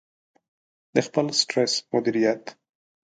[0.93, 2.43] -د خپل سټرس مدیریت